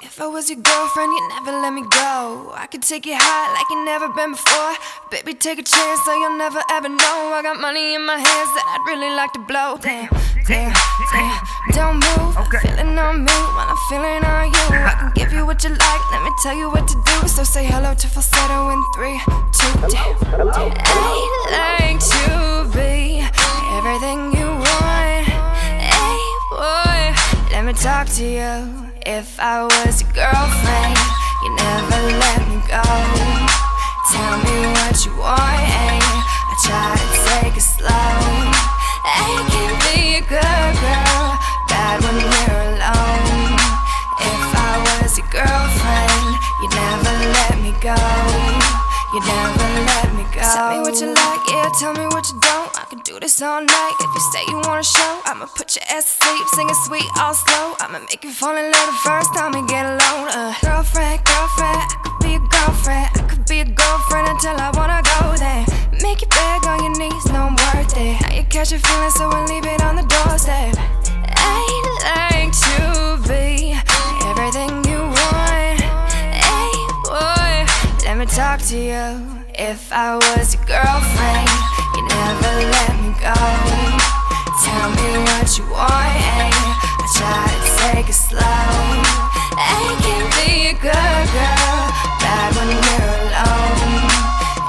If 0.00 0.20
I 0.20 0.26
was 0.26 0.48
your 0.48 0.58
girlfriend, 0.60 1.12
you'd 1.12 1.28
never 1.28 1.52
let 1.52 1.72
me 1.74 1.82
go. 1.82 2.52
I 2.56 2.66
could 2.70 2.82
take 2.82 3.04
you 3.04 3.14
high 3.14 3.52
like 3.52 3.68
you 3.68 3.84
never 3.84 4.08
been 4.08 4.32
before. 4.32 4.74
Baby, 5.10 5.34
take 5.34 5.58
a 5.58 5.62
chance 5.62 6.00
so 6.04 6.16
you'll 6.16 6.38
never 6.38 6.60
ever 6.70 6.88
know. 6.88 7.36
I 7.36 7.42
got 7.42 7.60
money 7.60 7.94
in 7.94 8.06
my 8.06 8.16
hands 8.16 8.50
that 8.56 8.64
I'd 8.64 8.84
really 8.88 9.14
like 9.14 9.32
to 9.34 9.40
blow. 9.44 9.76
Damn, 9.76 10.08
damn, 10.48 10.72
damn. 11.12 11.44
Don't 11.76 12.00
move. 12.00 12.36
Okay. 12.48 12.64
Feeling 12.64 12.96
on 12.98 13.24
me 13.24 13.36
when 13.52 13.66
I'm 13.68 13.76
feeling 13.92 14.24
on 14.24 14.48
you. 14.48 14.66
I 14.80 14.96
can 14.98 15.12
give 15.14 15.32
you 15.32 15.44
what 15.44 15.62
you 15.62 15.70
like. 15.70 16.02
Let 16.10 16.24
me 16.24 16.32
tell 16.42 16.56
you 16.56 16.70
what 16.70 16.88
to 16.88 16.96
do. 17.04 17.28
So 17.28 17.44
say 17.44 17.66
hello 17.66 17.92
to 17.92 18.06
falsetto 18.08 18.70
in 18.72 18.80
three, 18.96 19.20
two, 19.52 19.72
damn. 19.92 20.16
I'd 20.56 20.77
let 27.68 27.76
me 27.76 27.82
talk 27.82 28.08
to 28.08 28.24
you. 28.24 28.88
If 29.04 29.38
I 29.38 29.60
was 29.60 30.00
your 30.00 30.12
girlfriend, 30.16 30.96
you 31.44 31.50
never 31.52 32.00
let 32.16 32.40
me 32.48 32.56
go. 32.64 32.80
Tell 34.08 34.36
me 34.40 34.56
what 34.72 34.96
you 35.04 35.12
want, 35.20 35.68
ay. 35.68 36.00
I 36.00 36.54
try 36.64 36.96
to 36.96 37.08
take 37.28 37.56
it 37.60 37.68
slow. 37.76 37.92
I 39.04 39.44
can 39.52 39.72
be 39.84 40.16
a 40.16 40.24
good 40.24 40.72
girl, 40.80 41.36
bad 41.68 42.00
when 42.00 42.16
we're 42.16 42.60
alone. 42.72 43.60
If 44.16 44.48
I 44.48 44.74
was 44.88 45.18
your 45.20 45.28
girlfriend, 45.28 46.24
you 46.64 46.68
never 46.72 47.12
let 47.36 47.54
me 47.60 47.76
go. 47.84 48.00
You 49.12 49.20
never 49.28 49.68
let 49.92 50.08
me 50.16 50.24
go. 50.32 50.40
Tell 50.40 50.72
me 50.72 50.80
what 50.88 50.96
you 51.02 51.12
like, 51.12 51.42
yeah. 51.52 51.68
Tell 51.78 51.92
me 51.92 52.06
what 52.06 52.32
you 52.32 52.40
don't. 52.40 52.67
I 52.88 52.90
can 52.92 53.00
do 53.00 53.20
this 53.20 53.42
all 53.42 53.60
night. 53.60 53.94
If 54.00 54.14
you 54.14 54.20
say 54.32 54.40
you 54.48 54.56
wanna 54.64 54.82
show, 54.82 55.20
I'ma 55.26 55.44
put 55.44 55.76
your 55.76 55.84
ass 55.92 56.16
to 56.16 56.24
sleep, 56.24 56.48
singing 56.56 56.74
sweet 56.86 57.04
all 57.20 57.34
slow. 57.34 57.76
I'ma 57.80 57.98
make 57.98 58.24
you 58.24 58.32
fall 58.32 58.56
in 58.56 58.64
love 58.72 58.86
the 58.86 59.00
first 59.04 59.28
time 59.34 59.52
we 59.52 59.60
get 59.68 59.84
alone. 59.84 60.28
Uh, 60.32 60.54
girlfriend, 60.64 61.20
girlfriend, 61.28 61.84
I 61.84 61.96
could 62.00 62.18
be 62.24 62.34
a 62.36 62.40
girlfriend. 62.48 63.10
I 63.12 63.28
could 63.28 63.44
be 63.44 63.60
a 63.60 63.66
girlfriend 63.66 64.28
until 64.28 64.56
I 64.56 64.72
wanna 64.72 65.04
go 65.04 65.36
there. 65.36 65.66
Make 66.00 66.22
you 66.22 66.28
beg 66.32 66.64
on 66.64 66.80
your 66.80 66.96
knees, 66.96 67.26
no 67.28 67.52
I'm 67.52 67.56
worth 67.60 67.92
it. 67.92 68.22
Now 68.24 68.32
you 68.32 68.44
catch 68.44 68.72
a 68.72 68.78
feeling, 68.78 69.10
so 69.10 69.28
I 69.28 69.44
leave 69.44 69.66
it 69.66 69.82
on 69.84 69.96
the 69.96 70.06
doorstep. 70.08 70.72
I'd 71.36 71.88
like 72.08 72.56
to 72.56 73.20
be 73.28 73.76
everything 74.32 74.72
you 74.88 75.04
want. 75.12 75.76
Hey, 76.32 76.72
boy, 77.04 77.68
let 78.08 78.16
me 78.16 78.24
talk 78.24 78.64
to 78.72 78.78
you. 78.80 79.44
If 79.60 79.92
I 79.92 80.14
was 80.14 80.54
your 80.54 80.64
girlfriend, 80.64 81.50
you 81.96 82.06
never 82.06 82.57
let 83.28 83.36
go. 83.36 83.78
Tell 84.64 84.88
me 84.90 85.08
what 85.24 85.58
you 85.58 85.64
want, 85.68 85.92
ay. 85.92 86.50
I 86.52 87.06
try 87.16 87.44
to 87.52 87.70
take 87.82 88.08
it 88.08 88.16
slow. 88.16 88.40
I 88.40 89.84
can 90.02 90.24
be 90.36 90.68
a 90.68 90.74
good 90.74 91.26
girl, 91.36 91.80
bad 92.20 92.50
when 92.56 92.68
we're 92.72 93.12
alone. 93.20 94.08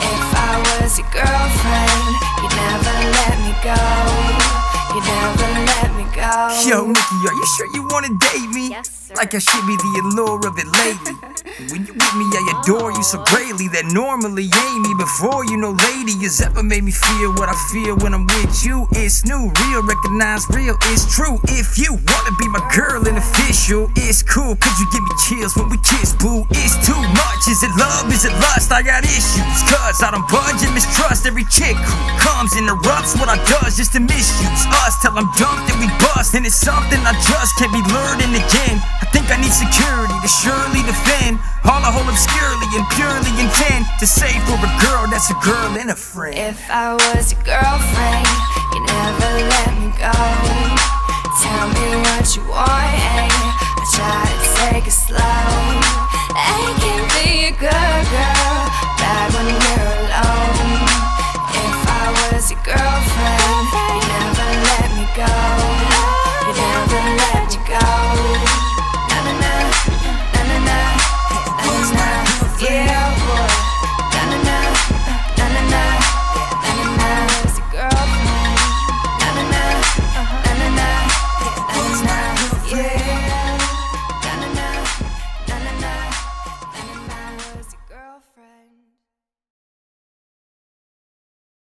If 0.00 0.26
I 0.34 0.52
was 0.66 0.98
your 0.98 1.08
girlfriend, 1.12 2.12
you 2.42 2.48
never 2.56 2.94
let 3.18 3.36
me 3.44 3.52
go. 3.64 3.82
You 4.94 5.00
never 5.04 5.48
let 5.70 5.88
me 5.96 6.04
go. 6.14 6.32
Yo, 6.68 6.86
Niykee, 6.92 7.28
are 7.28 7.36
you 7.36 7.46
sure 7.56 7.68
you 7.74 7.82
wanna 7.90 8.08
date 8.08 8.50
me? 8.50 8.70
Yes, 8.70 8.90
sir. 8.90 9.14
Like 9.14 9.34
I 9.34 9.38
should 9.38 9.66
be 9.66 9.76
the 9.76 9.92
allure 10.04 10.46
of 10.46 10.58
it 10.58 10.66
lately. 10.66 11.14
when 11.72 11.88
you 11.88 11.96
with 11.96 12.14
me, 12.20 12.28
I 12.36 12.60
adore 12.60 12.92
you 12.92 13.00
so 13.00 13.16
greatly 13.32 13.68
that 13.72 13.88
normally 13.88 14.44
ain't 14.44 14.82
me 14.84 14.92
before 14.92 15.48
you. 15.48 15.56
No 15.56 15.72
lady 15.88 16.12
has 16.20 16.44
ever 16.44 16.60
made 16.60 16.84
me 16.84 16.92
feel 16.92 17.32
what 17.40 17.48
I 17.48 17.56
feel 17.72 17.96
when 18.04 18.12
I'm 18.12 18.28
with 18.28 18.60
you. 18.60 18.84
It's 18.92 19.24
new, 19.24 19.48
real, 19.64 19.80
recognize 19.80 20.44
real, 20.52 20.76
it's 20.92 21.08
true. 21.08 21.40
If 21.48 21.80
you 21.80 21.96
wanna 21.96 22.32
be 22.36 22.48
my 22.52 22.60
girl 22.76 23.00
and 23.08 23.16
official, 23.16 23.88
it's 23.96 24.20
cool. 24.20 24.52
Could 24.52 24.76
you 24.76 24.86
give 24.92 25.00
me 25.00 25.12
chills 25.24 25.56
when 25.56 25.72
we 25.72 25.80
kiss, 25.80 26.12
boo? 26.20 26.44
It's 26.52 26.76
too 26.84 27.00
much. 27.16 27.40
Is 27.48 27.64
it 27.64 27.72
love? 27.80 28.12
Is 28.12 28.28
it 28.28 28.36
lust? 28.36 28.68
I 28.68 28.84
got 28.84 29.08
issues. 29.08 29.56
Cause 29.72 30.04
I 30.04 30.12
don't 30.12 30.28
budge 30.28 30.60
and 30.60 30.76
mistrust 30.76 31.24
every 31.24 31.48
chick 31.48 31.72
who 31.72 31.96
comes, 32.20 32.52
interrupts 32.52 33.16
what 33.16 33.32
I 33.32 33.40
does 33.48 33.80
just 33.80 33.96
to 33.96 34.00
misuse 34.04 34.62
us. 34.84 35.00
Till 35.00 35.16
I'm 35.16 35.32
dumped 35.40 35.72
and 35.72 35.80
we 35.80 35.88
bust. 36.04 36.36
And 36.36 36.44
it's 36.44 36.60
something 36.60 37.00
I 37.00 37.16
just 37.24 37.56
can't 37.56 37.72
be 37.72 37.80
learning 37.88 38.36
again. 38.36 38.76
I 39.00 39.05
think 39.12 39.30
I 39.30 39.36
need 39.40 39.52
security 39.52 40.16
to 40.22 40.30
surely 40.30 40.82
defend 40.86 41.38
all 41.66 41.82
I 41.82 41.90
hold 41.90 42.08
obscurely 42.08 42.68
and 42.78 42.84
purely 42.94 43.32
intend 43.42 43.86
to 44.00 44.06
save 44.06 44.38
for 44.46 44.56
a 44.58 44.72
girl 44.82 45.06
that's 45.10 45.30
a 45.30 45.38
girl 45.42 45.76
and 45.78 45.90
a 45.90 45.98
friend. 45.98 46.34
If 46.36 46.60
I 46.70 46.94
was 46.94 47.32
your 47.32 47.42
girlfriend, 47.42 48.26
you 48.74 48.80
never 48.86 49.30
let 49.46 49.70
me 49.78 49.88
go. 49.98 50.14
Tell 51.42 51.66
me 51.74 51.86
what 52.02 52.26
you 52.34 52.42
want, 52.48 52.66
ay. 52.66 53.28
I 53.76 53.82
try 53.94 54.25